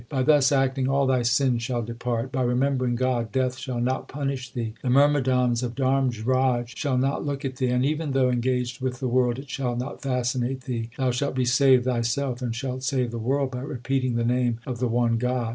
[0.09, 2.31] By thus acting all thy sins shall depart.
[2.31, 7.45] By remembering God Death shall not punish thee; The myrmidons of Dharmraj shall not look
[7.45, 10.89] at thee; And even though engaged with the world it shall not fascinate thee.
[10.97, 14.79] Thou shalt be saved thyself, and shalt save the world By repeating the name of
[14.79, 15.49] the one God.